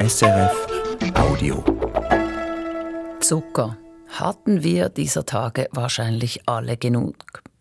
[0.00, 0.66] SRF
[1.14, 1.64] Audio.
[3.18, 3.76] Zucker
[4.08, 7.16] hatten wir dieser Tage wahrscheinlich alle genug.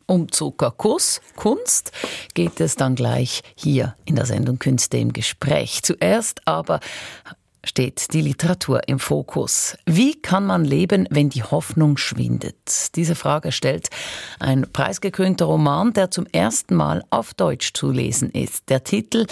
[0.06, 1.92] Um Zuckerkuss, Kunst,
[2.36, 5.82] geht es dann gleich hier in der Sendung Künste im Gespräch.
[5.82, 6.80] Zuerst aber
[7.64, 9.76] steht die Literatur im Fokus.
[9.88, 12.96] Wie kann man leben, wenn die Hoffnung schwindet?
[12.96, 13.90] Diese Frage stellt
[14.40, 18.70] ein preisgekrönter Roman, der zum ersten Mal auf Deutsch zu lesen ist.
[18.70, 19.26] Der Titel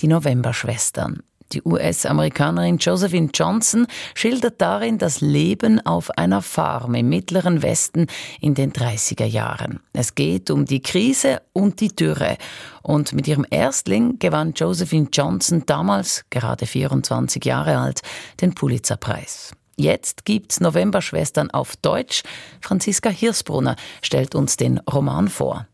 [0.00, 1.22] Die Novemberschwestern.
[1.52, 8.06] Die US-Amerikanerin Josephine Johnson schildert darin das Leben auf einer Farm im mittleren Westen
[8.40, 9.80] in den 30er Jahren.
[9.94, 12.36] Es geht um die Krise und die Dürre.
[12.82, 18.02] Und mit ihrem Erstling gewann Josephine Johnson damals, gerade 24 Jahre alt,
[18.42, 19.52] den Pulitzerpreis.
[19.76, 22.24] Jetzt gibt's Novemberschwestern auf Deutsch.
[22.60, 25.66] Franziska Hirsbrunner stellt uns den Roman vor.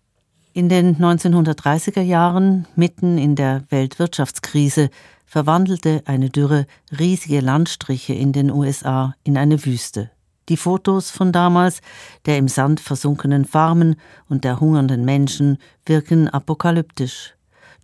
[0.52, 4.88] In den 1930er Jahren, mitten in der Weltwirtschaftskrise,
[5.24, 6.66] verwandelte eine Dürre
[6.98, 10.10] riesige Landstriche in den USA in eine Wüste.
[10.48, 11.80] Die Fotos von damals,
[12.26, 13.96] der im Sand versunkenen Farmen
[14.28, 17.34] und der hungernden Menschen, wirken apokalyptisch.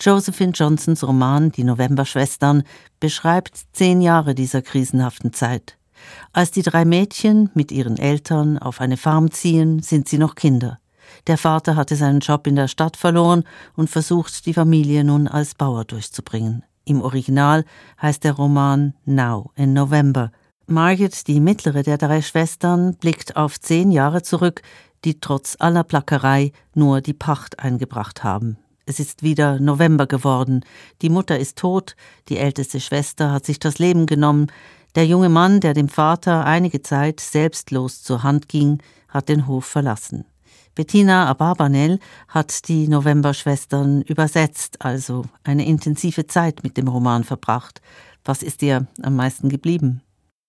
[0.00, 2.62] Josephine Johnsons Roman Die Novemberschwestern
[3.00, 5.76] beschreibt zehn Jahre dieser krisenhaften Zeit.
[6.32, 10.78] Als die drei Mädchen mit ihren Eltern auf eine Farm ziehen, sind sie noch Kinder.
[11.26, 13.44] Der Vater hatte seinen Job in der Stadt verloren
[13.76, 16.64] und versucht, die Familie nun als Bauer durchzubringen.
[16.84, 17.64] Im Original
[18.00, 20.32] heißt der Roman Now in November.
[20.66, 24.62] Margaret, die mittlere der drei Schwestern, blickt auf zehn Jahre zurück,
[25.04, 28.58] die trotz aller Plackerei nur die Pacht eingebracht haben.
[28.86, 30.64] Es ist wieder November geworden.
[31.02, 31.96] Die Mutter ist tot,
[32.28, 34.48] die älteste Schwester hat sich das Leben genommen.
[34.96, 39.64] Der junge Mann, der dem Vater einige Zeit selbstlos zur Hand ging, hat den Hof
[39.64, 40.24] verlassen.
[40.74, 47.80] Bettina Abarbanel hat die Novemberschwestern übersetzt, also eine intensive Zeit mit dem Roman verbracht.
[48.24, 50.02] Was ist dir am meisten geblieben?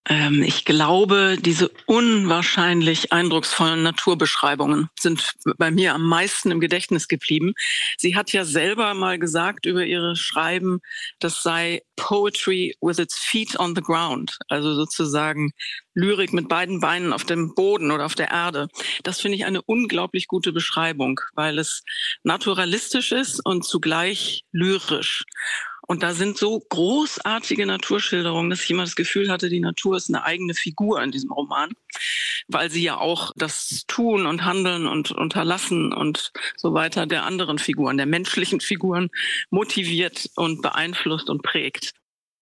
[0.10, 7.54] Ähm, ich glaube, diese unwahrscheinlich eindrucksvollen Naturbeschreibungen sind bei mir am meisten im Gedächtnis geblieben.
[7.98, 10.80] Sie hat ja selber mal gesagt über ihre Schreiben,
[11.20, 15.52] das sei Poetry with its feet on the ground, also sozusagen
[15.94, 18.70] Lyrik mit beiden Beinen auf dem Boden oder auf der Erde.
[19.04, 21.84] Das finde ich eine unglaublich gute Beschreibung, weil es
[22.24, 25.26] naturalistisch ist und zugleich lyrisch.
[25.92, 30.08] Und da sind so großartige Naturschilderungen, dass ich immer das Gefühl hatte, die Natur ist
[30.08, 31.72] eine eigene Figur in diesem Roman,
[32.48, 37.60] weil sie ja auch das Tun und Handeln und Unterlassen und so weiter der anderen
[37.60, 39.10] Figuren, der menschlichen Figuren
[39.50, 41.94] motiviert und beeinflusst und prägt.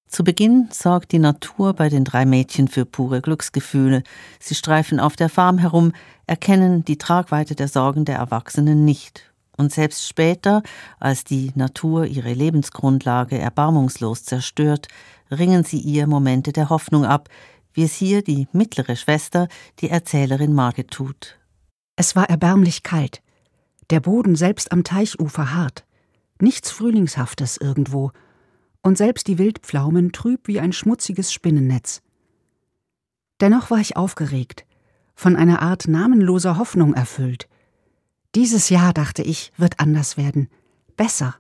[0.06, 4.04] Zu Beginn sorgt die Natur bei den drei Mädchen für pure Glücksgefühle.
[4.40, 5.94] Sie streifen auf der Farm herum,
[6.28, 9.29] erkennen die Tragweite der Sorgen der Erwachsenen nicht
[9.60, 10.64] und selbst später,
[11.00, 14.88] als die Natur ihre Lebensgrundlage erbarmungslos zerstört,
[15.30, 17.28] ringen sie ihr Momente der Hoffnung ab,
[17.74, 19.50] wie es hier die mittlere Schwester,
[19.80, 21.38] die Erzählerin Margit tut.
[21.98, 23.22] Es war erbärmlich kalt,
[23.90, 25.86] der Boden selbst am Teichufer hart,
[26.40, 28.12] nichts Frühlingshaftes irgendwo,
[28.82, 32.02] und selbst die Wildpflaumen trüb wie ein schmutziges Spinnennetz.
[33.42, 34.66] Dennoch war ich aufgeregt,
[35.16, 37.50] von einer Art namenloser Hoffnung erfüllt,
[38.36, 40.50] dieses Jahr, dachte ich, wird anders werden.
[40.96, 41.36] Besser.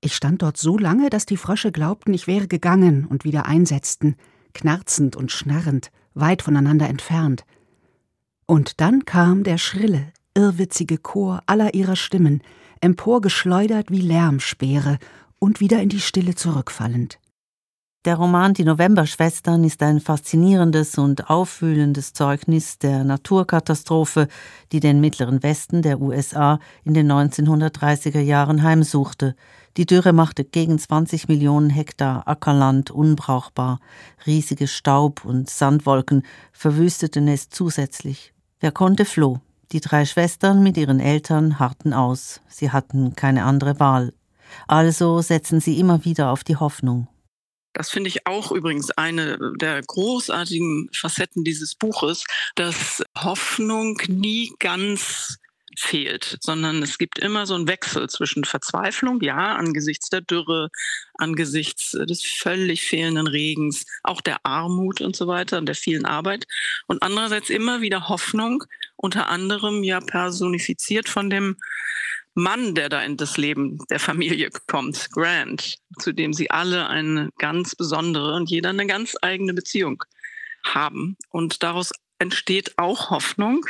[0.00, 4.16] Ich stand dort so lange, dass die Frösche glaubten, ich wäre gegangen und wieder einsetzten,
[4.52, 7.44] knarzend und schnarrend, weit voneinander entfernt.
[8.46, 12.42] Und dann kam der schrille, irrwitzige Chor aller ihrer Stimmen,
[12.80, 14.98] emporgeschleudert wie Lärmspeere
[15.38, 17.18] und wieder in die Stille zurückfallend.
[18.04, 24.26] Der Roman Die Novemberschwestern ist ein faszinierendes und aufwühlendes Zeugnis der Naturkatastrophe,
[24.72, 29.36] die den mittleren Westen der USA in den 1930er Jahren heimsuchte.
[29.76, 33.78] Die Dürre machte gegen 20 Millionen Hektar Ackerland unbrauchbar.
[34.26, 38.34] Riesige Staub- und Sandwolken verwüsteten es zusätzlich.
[38.58, 39.38] Wer konnte, floh.
[39.70, 42.40] Die drei Schwestern mit ihren Eltern harrten aus.
[42.48, 44.12] Sie hatten keine andere Wahl.
[44.66, 47.06] Also setzen sie immer wieder auf die Hoffnung.
[47.72, 52.24] Das finde ich auch übrigens eine der großartigen Facetten dieses Buches,
[52.54, 55.38] dass Hoffnung nie ganz
[55.78, 60.68] fehlt, sondern es gibt immer so einen Wechsel zwischen Verzweiflung, ja, angesichts der Dürre,
[61.14, 66.44] angesichts des völlig fehlenden Regens, auch der Armut und so weiter und der vielen Arbeit.
[66.86, 68.64] Und andererseits immer wieder Hoffnung,
[68.96, 71.56] unter anderem ja personifiziert von dem
[72.34, 77.28] Mann, der da in das Leben der Familie kommt, Grant, zu dem sie alle eine
[77.38, 80.02] ganz besondere und jeder eine ganz eigene Beziehung
[80.64, 81.16] haben.
[81.28, 83.66] Und daraus entsteht auch Hoffnung,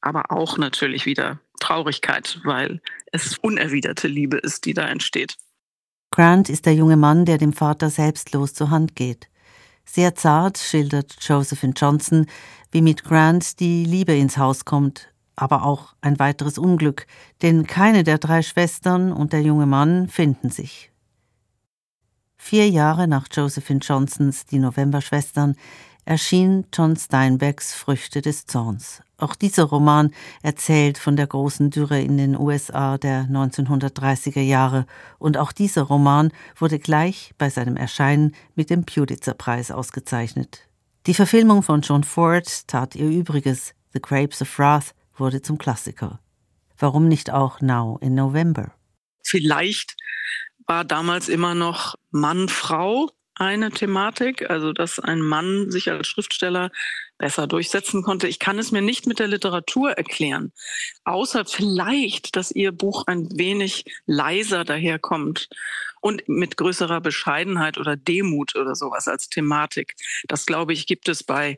[0.00, 5.36] aber auch natürlich wieder Traurigkeit, weil es unerwiderte Liebe ist, die da entsteht.
[6.10, 9.28] Grant ist der junge Mann, der dem Vater selbstlos zur Hand geht.
[9.84, 12.26] Sehr zart schildert Josephine Johnson,
[12.70, 17.06] wie mit Grant die Liebe ins Haus kommt, aber auch ein weiteres Unglück,
[17.42, 20.90] denn keine der drei Schwestern und der junge Mann finden sich.
[22.36, 25.56] Vier Jahre nach Josephine Johnsons Die Novemberschwestern
[26.04, 29.02] erschien John Steinbecks Früchte des Zorns.
[29.16, 30.10] Auch dieser Roman
[30.42, 34.86] erzählt von der großen Dürre in den USA der 1930er Jahre
[35.18, 40.68] und auch dieser Roman wurde gleich bei seinem Erscheinen mit dem Pulitzer-Preis ausgezeichnet.
[41.06, 43.74] Die Verfilmung von John Ford tat ihr Übriges.
[43.92, 46.20] The Grapes of Wrath wurde zum Klassiker.
[46.78, 48.72] Warum nicht auch Now in November?
[49.22, 49.96] Vielleicht
[50.66, 56.70] war damals immer noch Mann-Frau eine Thematik, also dass ein Mann sich als Schriftsteller
[57.18, 58.28] besser durchsetzen konnte.
[58.28, 60.52] Ich kann es mir nicht mit der Literatur erklären,
[61.04, 65.48] außer vielleicht, dass ihr Buch ein wenig leiser daherkommt
[66.00, 69.94] und mit größerer Bescheidenheit oder Demut oder sowas als Thematik.
[70.28, 71.56] Das glaube ich gibt es bei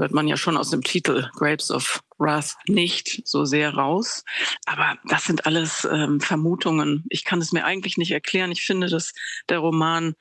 [0.00, 4.24] hört man ja schon aus dem Titel Grapes of Wrath nicht so sehr raus.
[4.66, 7.04] Aber das sind alles ähm, Vermutungen.
[7.10, 8.50] Ich kann es mir eigentlich nicht erklären.
[8.50, 9.12] Ich finde, dass
[9.48, 10.14] der Roman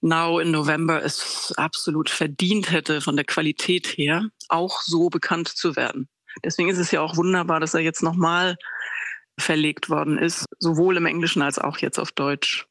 [0.00, 5.76] Now in November es absolut verdient hätte, von der Qualität her auch so bekannt zu
[5.76, 6.08] werden.
[6.44, 8.56] Deswegen ist es ja auch wunderbar, dass er jetzt nochmal
[9.38, 12.66] verlegt worden ist, sowohl im Englischen als auch jetzt auf Deutsch.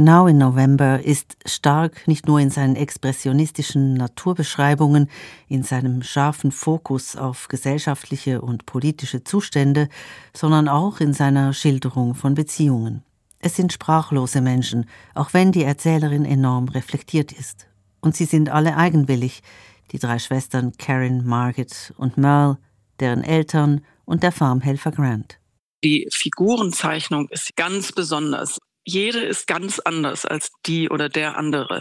[0.00, 5.10] Now in November ist stark nicht nur in seinen expressionistischen Naturbeschreibungen,
[5.48, 9.88] in seinem scharfen Fokus auf gesellschaftliche und politische Zustände,
[10.32, 13.02] sondern auch in seiner Schilderung von Beziehungen.
[13.40, 14.86] Es sind sprachlose Menschen,
[15.16, 17.66] auch wenn die Erzählerin enorm reflektiert ist.
[18.00, 19.42] Und sie sind alle eigenwillig,
[19.90, 22.58] die drei Schwestern Karen, Margaret und Merle,
[23.00, 25.40] deren Eltern und der Farmhelfer Grant.
[25.82, 31.80] Die Figurenzeichnung ist ganz besonders jede ist ganz anders als die oder der andere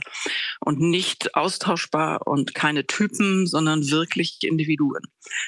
[0.60, 5.04] und nicht austauschbar und keine Typen, sondern wirklich Individuen.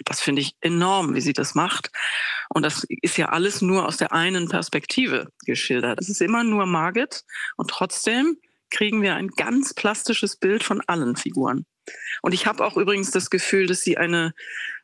[0.05, 1.91] Das finde ich enorm, wie sie das macht.
[2.49, 5.99] Und das ist ja alles nur aus der einen Perspektive geschildert.
[5.99, 7.23] Es ist immer nur Margit
[7.57, 8.37] und trotzdem
[8.71, 11.65] kriegen wir ein ganz plastisches Bild von allen Figuren.
[12.21, 14.33] Und ich habe auch übrigens das Gefühl, dass sie eine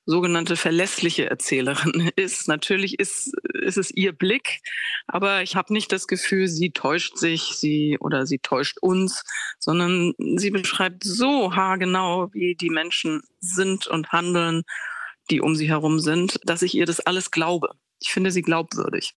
[0.06, 2.48] sogenannte verlässliche Erzählerin ist.
[2.48, 4.62] Natürlich ist, ist es ihr Blick,
[5.08, 9.24] aber ich habe nicht das Gefühl, sie täuscht sich, sie oder sie täuscht uns,
[9.60, 14.64] sondern sie beschreibt so haargenau, wie die Menschen sind und handeln,
[15.32, 17.72] die um sie herum sind, dass ich ihr das alles glaube.
[18.00, 19.16] Ich finde sie glaubwürdig.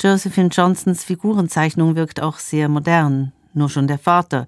[0.00, 3.32] Josephine Johnsons Figurenzeichnung wirkt auch sehr modern.
[3.52, 4.46] Nur schon der Vater,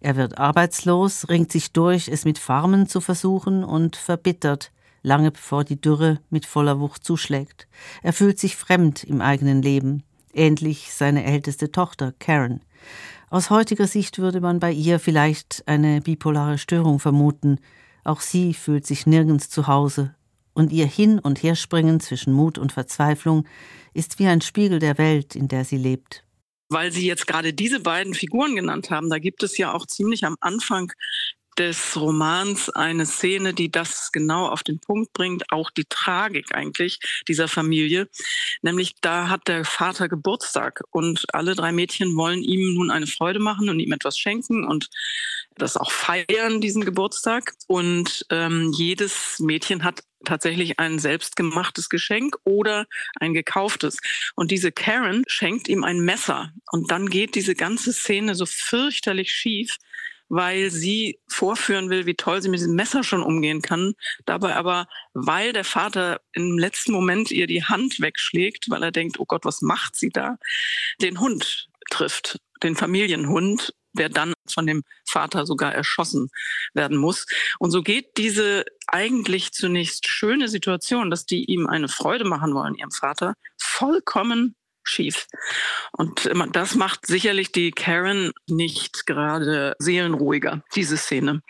[0.00, 4.70] er wird arbeitslos, ringt sich durch, es mit Farmen zu versuchen und verbittert,
[5.04, 7.68] lange bevor die Dürre mit voller Wucht zuschlägt.
[8.02, 10.02] Er fühlt sich fremd im eigenen Leben,
[10.32, 12.62] ähnlich seine älteste Tochter Karen.
[13.30, 17.60] Aus heutiger Sicht würde man bei ihr vielleicht eine bipolare Störung vermuten.
[18.02, 20.14] Auch sie fühlt sich nirgends zu Hause,
[20.54, 23.46] und ihr Hin- und Herspringen zwischen Mut und Verzweiflung
[23.92, 26.24] ist wie ein Spiegel der Welt, in der sie lebt
[26.70, 30.24] weil Sie jetzt gerade diese beiden Figuren genannt haben, da gibt es ja auch ziemlich
[30.24, 30.92] am Anfang
[31.58, 36.98] des Romans eine Szene, die das genau auf den Punkt bringt, auch die Tragik eigentlich
[37.28, 38.08] dieser Familie.
[38.62, 43.38] Nämlich da hat der Vater Geburtstag und alle drei Mädchen wollen ihm nun eine Freude
[43.38, 44.88] machen und ihm etwas schenken und
[45.56, 47.54] das auch feiern, diesen Geburtstag.
[47.66, 53.98] Und ähm, jedes Mädchen hat tatsächlich ein selbstgemachtes Geschenk oder ein gekauftes.
[54.34, 56.52] Und diese Karen schenkt ihm ein Messer.
[56.70, 59.76] Und dann geht diese ganze Szene so fürchterlich schief,
[60.28, 63.94] weil sie vorführen will, wie toll sie mit diesem Messer schon umgehen kann.
[64.24, 69.20] Dabei aber, weil der Vater im letzten Moment ihr die Hand wegschlägt, weil er denkt,
[69.20, 70.36] oh Gott, was macht sie da,
[71.00, 76.28] den Hund trifft, den Familienhund der dann von dem Vater sogar erschossen
[76.74, 77.26] werden muss.
[77.58, 82.74] Und so geht diese eigentlich zunächst schöne Situation, dass die ihm eine Freude machen wollen,
[82.74, 85.26] ihrem Vater, vollkommen schief.
[85.92, 91.42] Und das macht sicherlich die Karen nicht gerade seelenruhiger, diese Szene.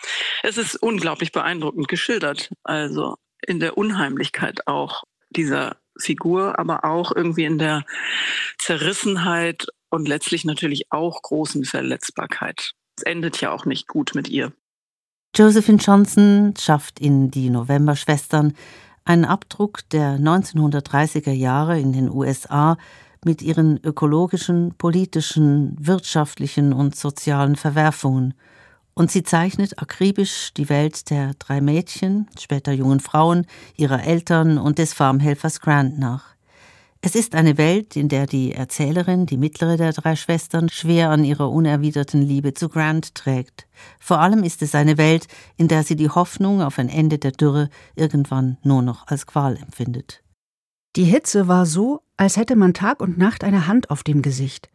[0.42, 7.44] Es ist unglaublich beeindruckend geschildert, also in der Unheimlichkeit auch dieser Figur, aber auch irgendwie
[7.44, 7.84] in der
[8.58, 12.72] Zerrissenheit und letztlich natürlich auch großen Verletzbarkeit.
[12.96, 14.52] Es endet ja auch nicht gut mit ihr.
[15.36, 18.54] Josephine Johnson schafft in Die Novemberschwestern
[19.04, 22.78] einen Abdruck der 1930er Jahre in den USA
[23.24, 28.34] mit ihren ökologischen, politischen, wirtschaftlichen und sozialen Verwerfungen.
[28.94, 34.78] Und sie zeichnet akribisch die Welt der drei Mädchen, später jungen Frauen, ihrer Eltern und
[34.78, 36.34] des Farmhelfers Grant nach.
[37.06, 41.22] Es ist eine Welt, in der die Erzählerin, die mittlere der drei Schwestern, schwer an
[41.22, 43.66] ihrer unerwiderten Liebe zu Grant trägt.
[44.00, 45.26] Vor allem ist es eine Welt,
[45.58, 49.58] in der sie die Hoffnung auf ein Ende der Dürre irgendwann nur noch als Qual
[49.58, 50.22] empfindet.
[50.96, 54.70] Die Hitze war so, als hätte man Tag und Nacht eine Hand auf dem Gesicht.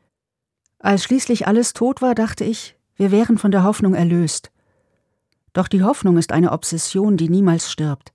[0.80, 4.52] Als schließlich alles tot war, dachte ich, wir wären von der Hoffnung erlöst.
[5.54, 8.14] Doch die Hoffnung ist eine Obsession, die niemals stirbt.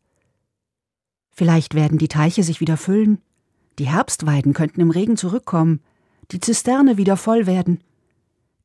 [1.31, 3.21] Vielleicht werden die Teiche sich wieder füllen,
[3.79, 5.81] die Herbstweiden könnten im Regen zurückkommen,
[6.31, 7.83] die Zisterne wieder voll werden.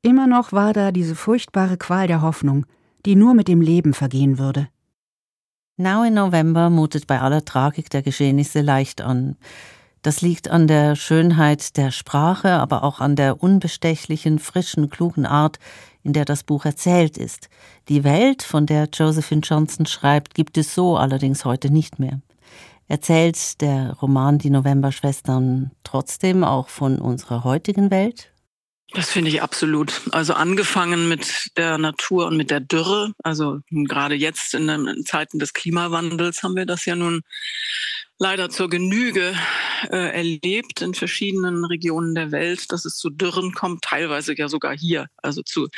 [0.02, 2.66] Immer noch war da diese furchtbare Qual der Hoffnung,
[3.06, 4.70] die nur mit dem Leben vergehen würde.
[5.78, 9.38] Now in November mutet bei aller Tragik der Geschehnisse leicht an.
[10.02, 15.60] Das liegt an der Schönheit der Sprache, aber auch an der unbestechlichen, frischen, klugen Art,
[16.04, 17.50] in der das Buch erzählt ist.
[17.90, 22.22] Die Welt, von der Josephine Johnson schreibt, gibt es so allerdings heute nicht mehr.
[22.88, 28.32] Erzählt der Roman Die Novemberschwestern trotzdem auch von unserer heutigen Welt?
[28.94, 30.02] Das finde ich absolut.
[30.12, 33.12] Also angefangen mit der Natur und mit der Dürre.
[33.24, 37.22] Also gerade jetzt in den Zeiten des Klimawandels haben wir das ja nun
[38.20, 39.34] leider zur Genüge
[39.90, 44.78] äh, erlebt in verschiedenen Regionen der Welt, dass es zu Dürren kommt, teilweise ja sogar
[44.78, 45.70] hier, also zu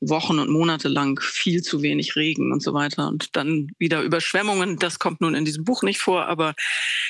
[0.00, 4.78] Wochen und Monate lang viel zu wenig Regen und so weiter und dann wieder Überschwemmungen.
[4.78, 6.54] Das kommt nun in diesem Buch nicht vor, aber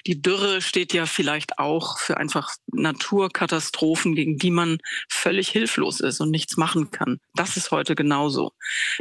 [0.07, 6.21] die Dürre steht ja vielleicht auch für einfach Naturkatastrophen, gegen die man völlig hilflos ist
[6.21, 7.19] und nichts machen kann.
[7.35, 8.51] Das ist heute genauso.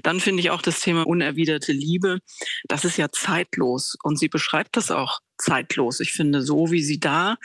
[0.04, 2.20] Dann finde ich auch das Thema unerwiderte Liebe.
[2.68, 6.00] Das ist ja zeitlos und sie beschreibt das auch zeitlos.
[6.00, 7.38] Ich finde, so wie sie da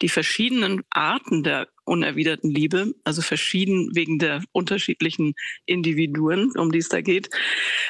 [0.00, 5.34] die verschiedenen Arten der unerwiderten Liebe, also verschieden wegen der unterschiedlichen
[5.66, 7.30] Individuen, um die es da geht,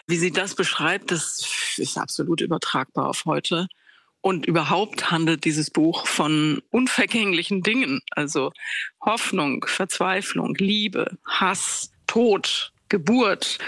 [0.06, 3.68] wie sie das beschreibt, das ist absolut übertragbar auf heute.
[4.20, 8.52] Und überhaupt handelt dieses Buch von unvergänglichen Dingen, also
[9.04, 13.58] Hoffnung, Verzweiflung, Liebe, Hass, Tod, Geburt,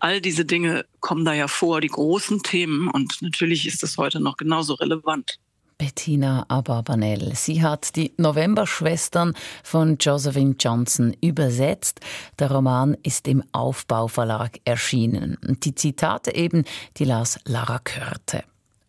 [0.00, 2.88] all diese Dinge kommen da ja vor, die großen Themen.
[2.88, 5.38] Und natürlich ist das heute noch genauso relevant.
[5.78, 7.36] Bettina Abarbanel.
[7.36, 12.00] Sie hat die Novemberschwestern von Josephine Johnson übersetzt.
[12.40, 15.38] Der Roman ist im Aufbauverlag erschienen.
[15.62, 16.64] Die Zitate eben,
[16.96, 18.42] die las Lara Körte.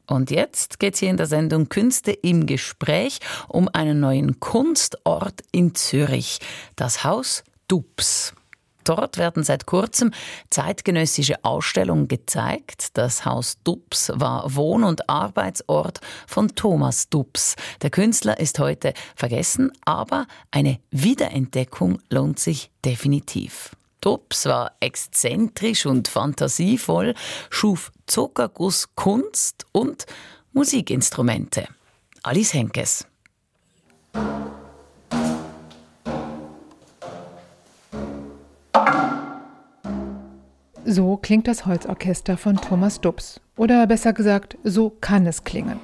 [0.07, 5.43] Und jetzt geht es hier in der Sendung Künste im Gespräch um einen neuen Kunstort
[5.51, 6.39] in Zürich,
[6.75, 8.33] das Haus Dubs.
[8.89, 10.09] Dort werden seit kurzem
[10.49, 12.97] zeitgenössische Ausstellungen gezeigt.
[12.97, 17.55] Das Haus Dubs war Wohn- und Arbeitsort von Thomas Dubs.
[17.83, 23.75] Der Künstler ist heute vergessen, aber eine Wiederentdeckung lohnt sich definitiv.
[24.01, 27.13] Dubs war exzentrisch und fantasievoll,
[27.51, 30.07] schuf Zuckerguss, Kunst und
[30.51, 31.67] Musikinstrumente.
[32.23, 33.05] Alice Henkes.
[40.91, 43.39] So klingt das Holzorchester von Thomas Dubs.
[43.55, 45.79] Oder besser gesagt, so kann es klingen.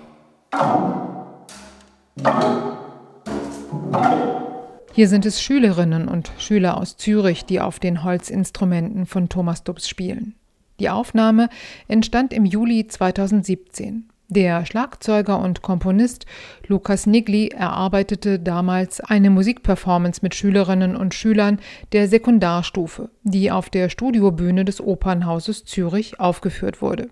[4.94, 9.88] Hier sind es Schülerinnen und Schüler aus Zürich, die auf den Holzinstrumenten von Thomas Dubs
[9.88, 10.34] spielen.
[10.80, 11.50] Die Aufnahme
[11.88, 14.10] entstand im Juli 2017.
[14.36, 16.26] Der Schlagzeuger und Komponist
[16.68, 21.58] Lukas Nigli erarbeitete damals eine Musikperformance mit Schülerinnen und Schülern
[21.94, 27.08] der Sekundarstufe, die auf der Studiobühne des Opernhauses Zürich aufgeführt wurde.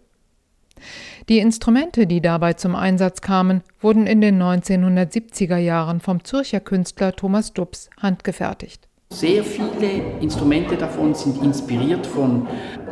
[1.29, 7.15] Die Instrumente, die dabei zum Einsatz kamen, wurden in den 1970er Jahren vom Zürcher Künstler
[7.15, 8.89] Thomas Dubs handgefertigt.
[9.11, 12.47] Sehr viele Instrumente davon sind inspiriert von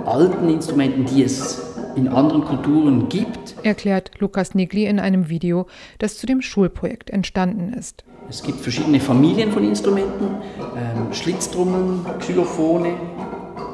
[0.05, 3.55] alten Instrumenten, die es in anderen Kulturen gibt.
[3.63, 5.67] Erklärt Lukas Nigli in einem Video,
[5.99, 8.03] das zu dem Schulprojekt entstanden ist.
[8.29, 10.37] Es gibt verschiedene Familien von Instrumenten,
[10.77, 12.93] ähm, Schlitztrommeln, Xylophone,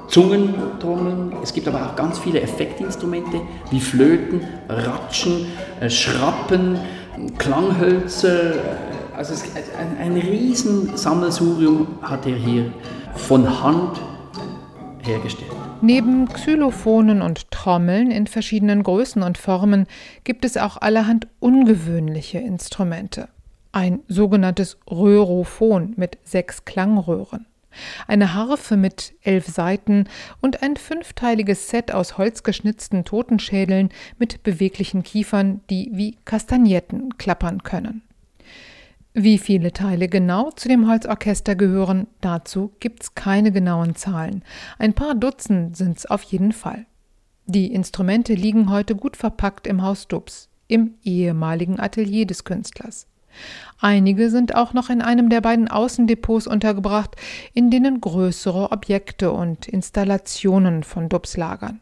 [0.07, 1.33] Zungentrommeln.
[1.43, 5.47] Es gibt aber auch ganz viele Effektinstrumente wie Flöten, Ratschen,
[5.79, 6.79] äh, Schrappen,
[7.37, 8.53] Klanghölzer.
[9.15, 9.43] Also es,
[9.77, 12.71] ein, ein riesen Sammelsurium hat er hier
[13.15, 13.99] von Hand
[15.03, 15.56] hergestellt.
[15.81, 19.85] Neben Xylophonen und Trommeln in verschiedenen Größen und Formen
[20.23, 23.29] gibt es auch allerhand ungewöhnliche Instrumente.
[23.71, 27.45] Ein sogenanntes Röhrophon mit sechs Klangröhren,
[28.07, 30.09] eine Harfe mit elf Saiten
[30.41, 38.01] und ein fünfteiliges Set aus holzgeschnitzten Totenschädeln mit beweglichen Kiefern, die wie Kastagnetten klappern können.
[39.19, 44.43] Wie viele Teile genau zu dem Holzorchester gehören, dazu gibt's keine genauen Zahlen.
[44.77, 46.85] Ein paar Dutzend sind's auf jeden Fall.
[47.47, 53.07] Die Instrumente liegen heute gut verpackt im Haus Dubs, im ehemaligen Atelier des Künstlers.
[53.79, 57.15] Einige sind auch noch in einem der beiden Außendepots untergebracht,
[57.55, 61.79] in denen größere Objekte und Installationen von Dubs lagern.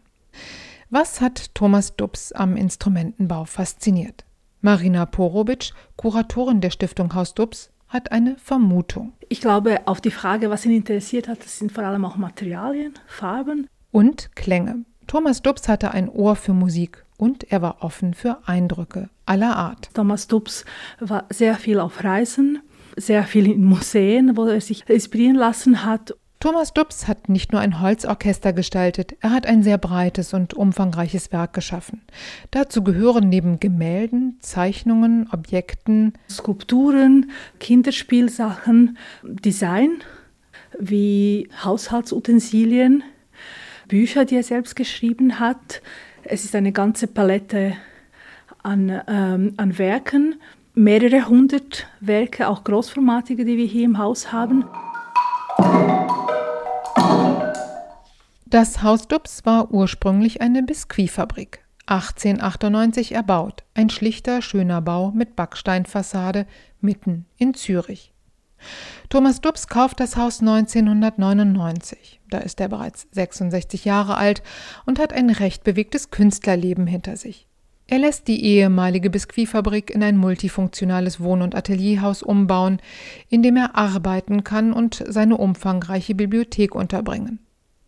[0.90, 4.25] Was hat Thomas Dubs am Instrumentenbau fasziniert?
[4.66, 9.14] Marina Porobic, Kuratorin der Stiftung Haus Dubs, hat eine Vermutung.
[9.30, 12.96] Ich glaube, auf die Frage, was ihn interessiert hat, das sind vor allem auch Materialien,
[13.06, 13.68] Farben.
[13.92, 14.84] Und Klänge.
[15.06, 19.92] Thomas Dubs hatte ein Ohr für Musik und er war offen für Eindrücke aller Art.
[19.94, 20.66] Thomas Dubs
[21.00, 22.60] war sehr viel auf Reisen,
[22.98, 26.16] sehr viel in Museen, wo er sich inspirieren lassen hat.
[26.46, 31.32] Thomas Dubs hat nicht nur ein Holzorchester gestaltet, er hat ein sehr breites und umfangreiches
[31.32, 32.04] Werk geschaffen.
[32.52, 40.04] Dazu gehören neben Gemälden, Zeichnungen, Objekten, Skulpturen, Kinderspielsachen, Design
[40.78, 43.04] wie Haushaltsutensilien,
[43.88, 45.82] Bücher, die er selbst geschrieben hat.
[46.22, 47.74] Es ist eine ganze Palette
[48.62, 50.36] an, ähm, an Werken,
[50.76, 54.64] mehrere hundert Werke, auch großformatige, die wir hier im Haus haben.
[58.56, 61.66] Das Haus Dubs war ursprünglich eine Biskuitfabrik.
[61.88, 66.48] 1898 erbaut, ein schlichter, schöner Bau mit Backsteinfassade
[66.80, 68.14] mitten in Zürich.
[69.10, 72.22] Thomas Dubs kauft das Haus 1999.
[72.30, 74.42] Da ist er bereits 66 Jahre alt
[74.86, 77.50] und hat ein recht bewegtes Künstlerleben hinter sich.
[77.88, 82.80] Er lässt die ehemalige Biskuitfabrik in ein multifunktionales Wohn- und Atelierhaus umbauen,
[83.28, 87.45] in dem er arbeiten kann und seine umfangreiche Bibliothek unterbringen.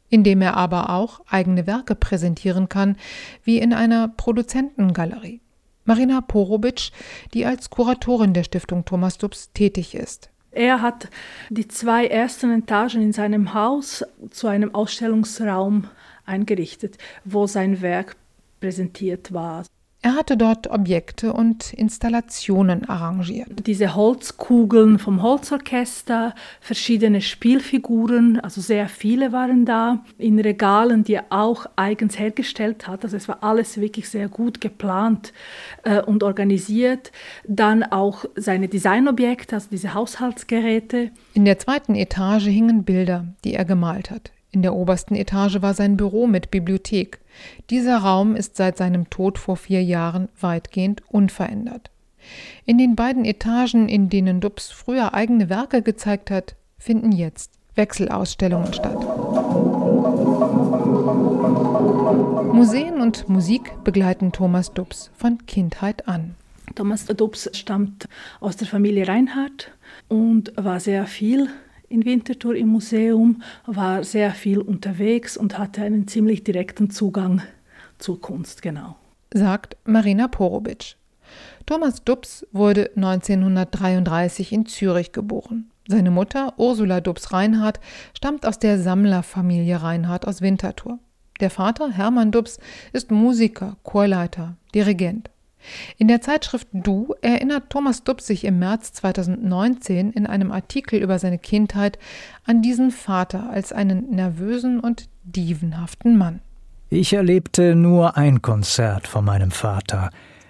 [0.09, 2.97] In dem er aber auch eigene Werke präsentieren kann,
[3.43, 5.41] wie in einer Produzentengalerie.
[5.83, 6.91] Marina Porobic,
[7.33, 10.29] die als Kuratorin der Stiftung Thomas Dubs tätig ist.
[10.51, 11.09] Er hat
[11.49, 15.87] die zwei ersten Etagen in seinem Haus zu einem Ausstellungsraum
[16.25, 18.15] eingerichtet, wo sein Werk
[18.59, 19.63] präsentiert war.
[20.03, 23.65] Er hatte dort Objekte und Installationen arrangiert.
[23.65, 31.25] Diese Holzkugeln vom Holzorchester, verschiedene Spielfiguren, also sehr viele waren da, in Regalen, die er
[31.29, 33.03] auch eigens hergestellt hat.
[33.03, 35.33] Also es war alles wirklich sehr gut geplant
[35.83, 37.11] äh, und organisiert.
[37.47, 41.09] Dann auch seine Designobjekte, also diese Haushaltsgeräte.
[41.33, 44.31] In der zweiten Etage hingen Bilder, die er gemalt hat.
[44.51, 47.19] In der obersten Etage war sein Büro mit Bibliothek.
[47.69, 51.91] Dieser Raum ist seit seinem Tod vor vier Jahren weitgehend unverändert.
[52.65, 58.73] In den beiden Etagen, in denen Dubs früher eigene Werke gezeigt hat, finden jetzt Wechselausstellungen
[58.73, 58.97] statt.
[62.53, 66.35] Museen und Musik begleiten Thomas Dubs von Kindheit an.
[66.75, 68.07] Thomas Dubs stammt
[68.39, 69.71] aus der Familie Reinhardt
[70.07, 71.49] und war sehr viel
[71.89, 77.41] in Winterthur im Museum, war sehr viel unterwegs und hatte einen ziemlich direkten Zugang
[77.97, 78.95] zur Kunst, genau.
[79.33, 80.95] Sagt Marina Porobic.
[81.65, 85.69] Thomas Dubs wurde 1933 in Zürich geboren.
[85.87, 87.79] Seine Mutter, Ursula Dubs Reinhardt,
[88.15, 90.99] stammt aus der Sammlerfamilie Reinhardt aus Winterthur.
[91.39, 92.59] Der Vater, Hermann Dubs,
[92.93, 95.29] ist Musiker, Chorleiter, Dirigent.
[95.97, 101.19] In der Zeitschrift Du erinnert Thomas Dubs sich im März 2019 in einem Artikel über
[101.19, 101.99] seine Kindheit
[102.45, 106.41] an diesen Vater als einen nervösen und dievenhaften Mann.
[106.89, 110.09] Ich erlebte nur ein Konzert von meinem Vater.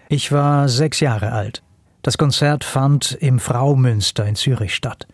[0.09, 1.63] Ich war sechs Jahre alt.
[2.03, 5.07] Das Konzert fand im Fraumünster in Zürich statt.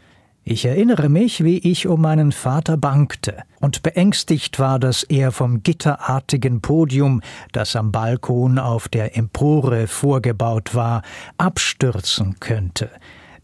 [0.46, 5.64] Ich erinnere mich, wie ich um meinen Vater bangte und beängstigt war, dass er vom
[5.64, 7.22] gitterartigen Podium,
[7.54, 11.02] das am Balkon auf der Empore vorgebaut war,
[11.38, 12.90] abstürzen könnte,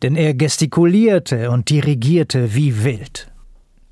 [0.01, 3.31] denn er gestikulierte und dirigierte wie wild.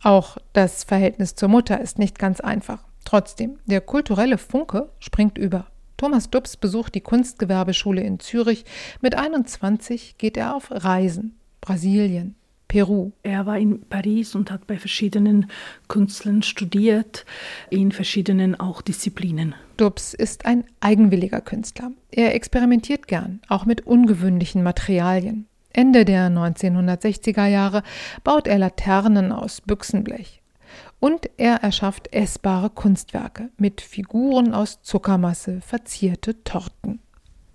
[0.03, 2.83] Auch das Verhältnis zur Mutter ist nicht ganz einfach.
[3.05, 5.67] Trotzdem, der kulturelle Funke springt über.
[5.95, 8.65] Thomas Dubs besucht die Kunstgewerbeschule in Zürich.
[9.01, 11.37] Mit 21 geht er auf Reisen.
[11.61, 12.35] Brasilien,
[12.67, 13.11] Peru.
[13.23, 15.49] Er war in Paris und hat bei verschiedenen
[15.87, 17.25] Künstlern studiert,
[17.69, 19.55] in verschiedenen auch Disziplinen.
[19.77, 21.91] Dubs ist ein eigenwilliger Künstler.
[22.11, 25.47] Er experimentiert gern, auch mit ungewöhnlichen Materialien.
[25.71, 27.83] Ende der 1960er Jahre
[28.23, 30.41] baut er Laternen aus Büchsenblech.
[30.99, 36.99] Und er erschafft essbare Kunstwerke mit Figuren aus Zuckermasse, verzierte Torten.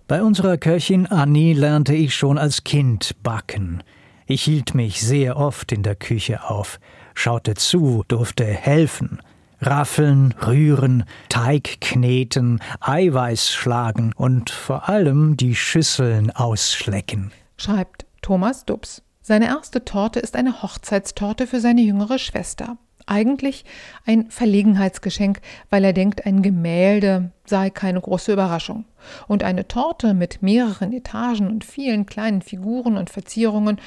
[0.07, 3.83] Bei unserer Köchin Annie lernte ich schon als Kind backen.
[4.26, 6.78] Ich hielt mich sehr oft in der Küche auf,
[7.14, 9.20] schaute zu, durfte helfen.
[9.61, 17.30] Raffeln, rühren, Teig kneten, Eiweiß schlagen und vor allem die Schüsseln ausschlecken.
[17.56, 19.02] Schreibt Thomas Dubs.
[19.20, 22.76] Seine erste Torte ist eine Hochzeitstorte für seine jüngere Schwester.
[23.06, 23.64] Eigentlich
[24.04, 28.85] ein Verlegenheitsgeschenk, weil er denkt, ein Gemälde sei keine große Überraschung.
[29.28, 33.80] Und eine Torte mit mehreren Etagen und vielen kleinen Figuren und Verzierungen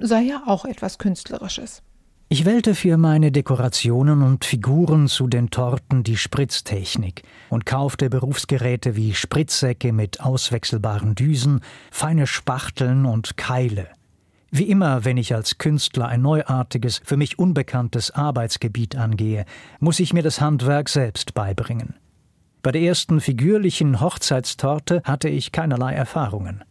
[0.00, 1.82] sei ja auch etwas Künstlerisches.
[2.30, 8.96] Ich wählte für meine Dekorationen und Figuren zu den Torten die Spritztechnik und kaufte Berufsgeräte
[8.96, 13.88] wie Spritzsäcke mit auswechselbaren Düsen, feine Spachteln und Keile.
[14.50, 19.46] Wie immer, wenn ich als Künstler ein neuartiges, für mich unbekanntes Arbeitsgebiet angehe,
[19.80, 21.94] muss ich mir das Handwerk selbst beibringen.
[22.62, 26.62] Bei der ersten figürlichen Hochzeitstorte hatte ich keinerlei Erfahrungen.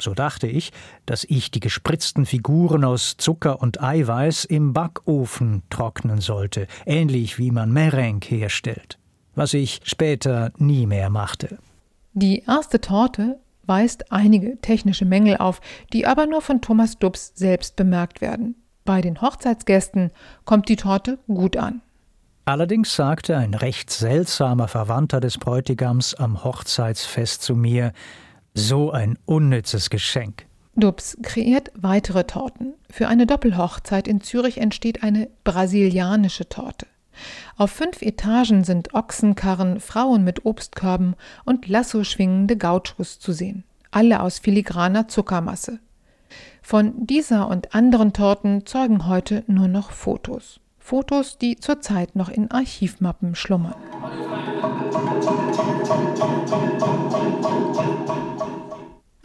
[0.00, 0.72] So dachte ich,
[1.06, 7.50] dass ich die gespritzten Figuren aus Zucker und Eiweiß im Backofen trocknen sollte, ähnlich wie
[7.50, 8.98] man Merengue herstellt,
[9.34, 11.58] was ich später nie mehr machte.
[12.12, 15.60] Die erste Torte weist einige technische Mängel auf,
[15.92, 18.56] die aber nur von Thomas Dubs selbst bemerkt werden.
[18.84, 20.10] Bei den Hochzeitsgästen
[20.44, 21.82] kommt die Torte gut an.
[22.46, 27.92] Allerdings sagte ein recht seltsamer Verwandter des Bräutigams am Hochzeitsfest zu mir,
[28.54, 30.46] so ein unnützes Geschenk.
[30.76, 32.74] Dubs kreiert weitere Torten.
[32.88, 36.86] Für eine Doppelhochzeit in Zürich entsteht eine brasilianische Torte.
[37.56, 44.22] Auf fünf Etagen sind Ochsenkarren, Frauen mit Obstkörben und Lasso schwingende Gauchos zu sehen, alle
[44.22, 45.80] aus filigraner Zuckermasse.
[46.62, 50.60] Von dieser und anderen Torten zeugen heute nur noch Fotos.
[50.78, 53.74] Fotos, die zurzeit noch in Archivmappen schlummern.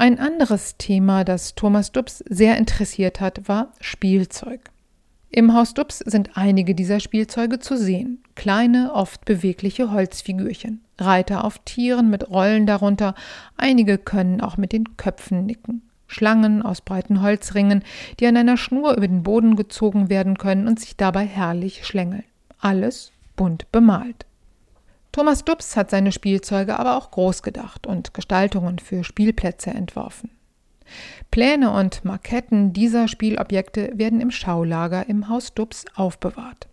[0.05, 4.69] Ein anderes Thema, das Thomas Dubs sehr interessiert hat, war Spielzeug.
[5.31, 8.21] Im Haus Dubs sind einige dieser Spielzeuge zu sehen.
[8.35, 10.81] Kleine, oft bewegliche Holzfigürchen.
[10.99, 13.15] Reiter auf Tieren mit Rollen darunter.
[13.57, 15.81] Einige können auch mit den Köpfen nicken.
[16.05, 17.83] Schlangen aus breiten Holzringen,
[18.19, 22.25] die an einer Schnur über den Boden gezogen werden können und sich dabei herrlich schlängeln.
[22.59, 24.27] Alles bunt bemalt.
[25.15, 30.30] Thomas Dubs hat seine Spielzeuge aber auch groß gedacht und Gestaltungen für Spielplätze entworfen.
[31.32, 36.67] Pläne und Maketten dieser Spielobjekte werden im Schaulager im Haus Dubs aufbewahrt.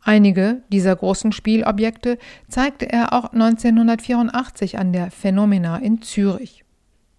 [0.00, 6.64] Einige dieser großen Spielobjekte zeigte er auch 1984 an der Phenomena in Zürich.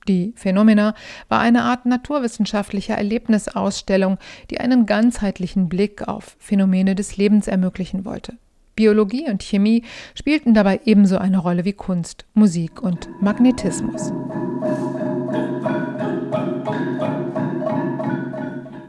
[0.08, 0.96] Die Phenomena
[1.28, 4.18] war eine Art naturwissenschaftlicher Erlebnisausstellung,
[4.50, 8.38] die einen ganzheitlichen Blick auf Phänomene des Lebens ermöglichen wollte.
[8.80, 9.84] Biologie und Chemie
[10.16, 14.14] spielten dabei ebenso eine Rolle wie Kunst, Musik und Magnetismus.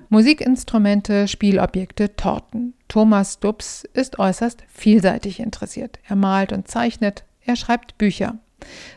[0.09, 2.75] Musikinstrumente, Spielobjekte, Torten.
[2.87, 5.99] Thomas Dubs ist äußerst vielseitig interessiert.
[6.09, 8.39] Er malt und zeichnet, er schreibt Bücher.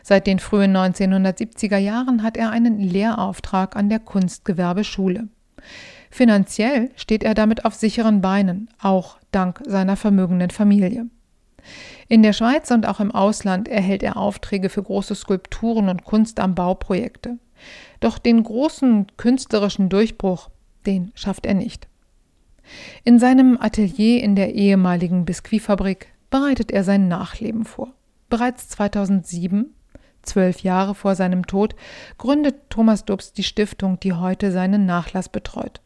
[0.04, 5.26] Seit den frühen 1970er Jahren hat er einen Lehrauftrag an der Kunstgewerbeschule.
[6.14, 11.06] Finanziell steht er damit auf sicheren Beinen, auch dank seiner vermögenden Familie.
[12.06, 16.38] In der Schweiz und auch im Ausland erhält er Aufträge für große Skulpturen und Kunst
[16.38, 17.38] am Bauprojekte.
[17.98, 20.50] Doch den großen künstlerischen Durchbruch,
[20.86, 21.88] den schafft er nicht.
[23.02, 27.92] In seinem Atelier in der ehemaligen Biskuitfabrik bereitet er sein Nachleben vor.
[28.30, 29.74] Bereits 2007,
[30.22, 31.74] zwölf Jahre vor seinem Tod,
[32.18, 35.80] gründet Thomas Dubs die Stiftung, die heute seinen Nachlass betreut.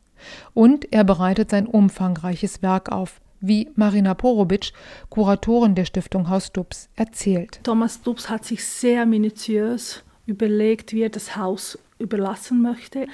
[0.54, 4.72] Und er bereitet sein umfangreiches Werk auf, wie Marina Porobic,
[5.10, 7.60] Kuratorin der Stiftung Haus Dubs, erzählt.
[7.62, 13.06] Thomas Dubs hat sich sehr minutiös überlegt, wie er das Haus überlassen möchte.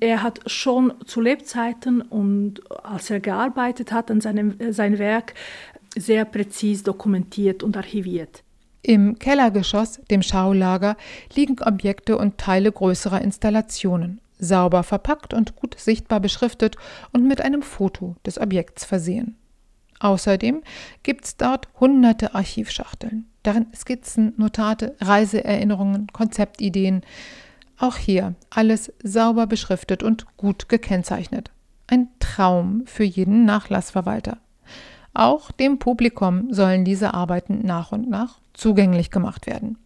[0.00, 5.34] Er hat schon zu Lebzeiten und als er gearbeitet hat an seinem sein Werk
[5.96, 8.42] sehr präzis dokumentiert und archiviert.
[8.82, 10.96] Im Kellergeschoss, dem Schaulager,
[11.34, 16.76] liegen Objekte und Teile größerer Installationen, sauber verpackt und gut sichtbar beschriftet
[17.12, 19.36] und mit einem Foto des Objekts versehen.
[20.00, 20.62] Außerdem
[21.02, 27.02] gibt's dort hunderte Archivschachteln, darin Skizzen, Notate, Reiseerinnerungen, Konzeptideen.
[27.78, 31.50] Auch hier alles sauber beschriftet und gut gekennzeichnet.
[31.86, 34.38] Ein Traum für jeden Nachlassverwalter.
[35.14, 39.78] Auch dem Publikum sollen diese Arbeiten nach und nach zugänglich gemacht werden.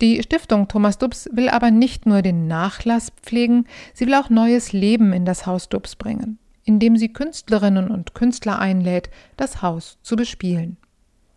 [0.00, 4.72] Die Stiftung Thomas Dubs will aber nicht nur den Nachlass pflegen, sie will auch neues
[4.72, 10.14] Leben in das Haus Dubs bringen, indem sie Künstlerinnen und Künstler einlädt, das Haus zu
[10.14, 10.76] bespielen.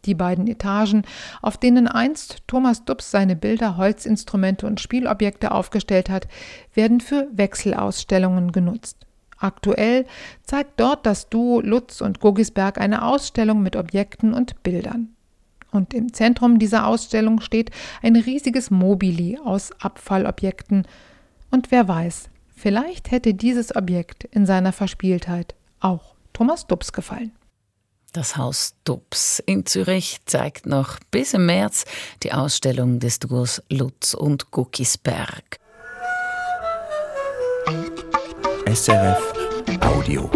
[0.06, 1.04] Die beiden Etagen,
[1.42, 6.28] auf denen einst Thomas Dubs seine Bilder, Holzinstrumente und Spielobjekte aufgestellt hat,
[6.74, 8.98] werden für Wechselausstellungen genutzt.
[9.38, 10.06] Aktuell
[10.44, 15.16] zeigt dort das Duo Lutz und Gogisberg eine Ausstellung mit Objekten und Bildern.
[15.72, 20.86] Und im Zentrum dieser Ausstellung steht ein riesiges Mobili aus Abfallobjekten.
[21.50, 27.32] Und wer weiß, vielleicht hätte dieses Objekt in seiner Verspieltheit auch Thomas Dubs gefallen.
[28.14, 31.86] Das Haus Dubs in Zürich zeigt noch bis im März
[32.24, 35.60] die Ausstellung des Duos Lutz und Guckisberg.
[38.68, 39.34] SRF
[39.82, 40.30] Audio.